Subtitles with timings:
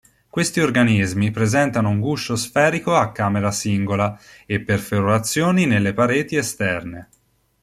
[0.29, 7.09] Questi organismi presentano un guscio sferico a camera singola, e perforazioni nelle pareti esterne.